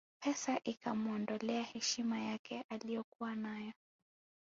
Pesa 0.19 0.59
ikamuondolea 0.65 1.63
heshima 1.63 2.19
yake 2.19 2.63
aliyokuwa 2.69 3.35
nayo 3.35 3.73